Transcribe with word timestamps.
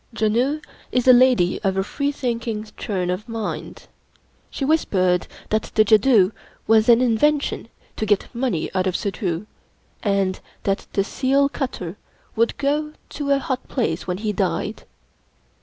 Janoo 0.15 0.61
is 0.91 1.07
a 1.07 1.13
lady 1.13 1.61
of 1.61 1.77
a 1.77 1.83
freethinking 1.83 2.75
turn 2.75 3.11
of 3.11 3.29
mind. 3.29 3.85
She 4.49 4.65
whispered 4.65 5.27
that 5.49 5.69
the 5.75 5.83
jadoo 5.85 6.31
was 6.65 6.89
an 6.89 7.03
in 7.03 7.15
vention 7.19 7.67
to 7.97 8.07
get 8.07 8.33
money 8.33 8.73
out 8.73 8.87
of 8.87 8.95
Suddhoo, 8.95 9.45
and 10.01 10.39
that 10.63 10.87
the 10.93 11.03
seal 11.03 11.49
cutter 11.49 11.97
would 12.35 12.57
go 12.57 12.93
to 13.09 13.29
a 13.29 13.37
hot 13.37 13.67
place 13.67 14.07
when 14.07 14.17
he 14.17 14.33
died. 14.33 14.85